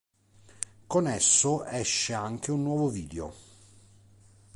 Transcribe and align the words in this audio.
Con 0.87 1.05
esso 1.07 1.63
esce 1.63 2.15
anche 2.15 2.49
un 2.49 2.63
nuovo 2.63 2.89
video. 2.89 3.33